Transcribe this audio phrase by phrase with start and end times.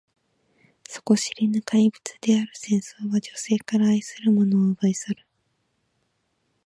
[0.89, 5.27] 底知れぬ怪物である戦争は、女性から愛する者を奪い去る。